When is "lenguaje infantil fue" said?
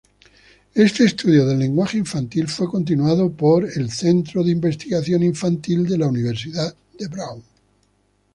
1.59-2.67